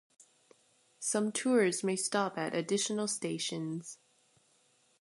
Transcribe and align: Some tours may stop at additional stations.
Some 0.97 1.31
tours 1.31 1.83
may 1.83 1.95
stop 1.95 2.35
at 2.35 2.55
additional 2.55 3.07
stations. 3.07 3.99